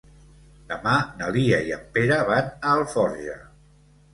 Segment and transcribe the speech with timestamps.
[0.71, 3.37] Demà na Lia i en Pere van a Alforja.